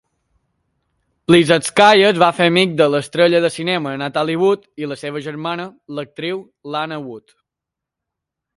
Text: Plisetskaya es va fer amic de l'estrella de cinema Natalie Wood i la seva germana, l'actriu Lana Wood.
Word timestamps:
Plisetskaya 1.31 2.07
es 2.13 2.21
va 2.23 2.29
fer 2.37 2.47
amic 2.51 2.73
de 2.79 2.87
l'estrella 2.93 3.41
de 3.45 3.53
cinema 3.57 3.93
Natalie 4.05 4.39
Wood 4.45 4.65
i 4.85 4.89
la 4.93 4.99
seva 5.03 5.23
germana, 5.29 5.69
l'actriu 5.99 6.43
Lana 6.77 7.01
Wood. 7.07 7.37